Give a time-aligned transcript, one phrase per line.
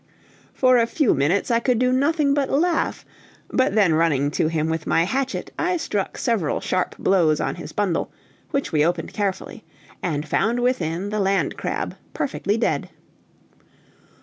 [0.55, 3.05] For a few minutes I could do nothing but laugh,
[3.51, 7.71] but then running to him with my hatchet, I struck several sharp blows on his
[7.71, 8.11] bundle,
[8.49, 9.63] which we opened carefully,
[10.01, 12.89] and found within the land crab perfectly dead.